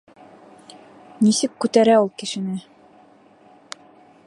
Нисек 1.27 1.53
күтәрә 1.65 1.99
ул 2.05 2.11
кешене! 2.23 2.57